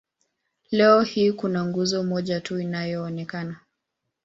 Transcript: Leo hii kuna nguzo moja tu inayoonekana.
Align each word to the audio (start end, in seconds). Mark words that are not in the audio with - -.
Leo 0.71 1.01
hii 1.01 1.31
kuna 1.31 1.65
nguzo 1.65 2.03
moja 2.03 2.41
tu 2.41 2.59
inayoonekana. 2.59 3.59